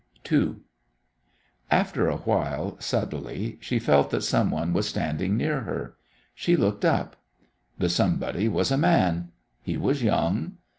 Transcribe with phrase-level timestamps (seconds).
[0.31, 0.55] II
[1.69, 5.93] After a while, subtly, she felt that someone was standing near her.
[6.33, 7.17] She looked up.
[7.77, 9.29] The somebody was a man.
[9.61, 10.57] He was young.